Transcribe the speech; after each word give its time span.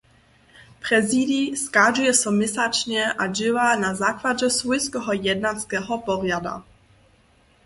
Prezidij 0.83 1.45
schadźuje 1.63 2.13
so 2.21 2.29
měsačnje 2.39 3.03
a 3.21 3.23
dźěła 3.35 3.67
na 3.83 3.89
zakładźe 4.03 4.49
swójskeho 4.57 5.11
jednanskeho 5.27 5.93
porjada. 6.05 6.55